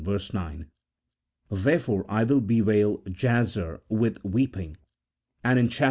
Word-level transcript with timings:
9)," 0.03 0.65
Therefore 1.51 2.05
I 2.09 2.23
will 2.23 2.41
bewail 2.41 3.03
Jazer 3.03 3.81
with 3.87 4.17
weeping;" 4.25 4.77
and 5.43 5.59
in 5.59 5.69
chap. 5.69 5.79